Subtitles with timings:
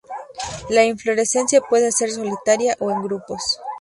[0.71, 3.61] La inflorescencia puede ser solitaria o en grupos.